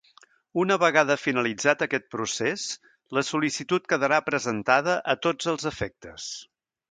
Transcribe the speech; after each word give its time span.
Una 0.61 0.77
vegada 0.83 1.17
finalitzat 1.23 1.83
aquest 1.85 2.07
procés 2.15 2.63
la 3.19 3.23
sol·licitud 3.29 3.87
quedarà 3.93 4.21
presentada 4.31 4.95
a 5.13 5.17
tots 5.27 5.51
els 5.55 5.69
efectes. 5.75 6.33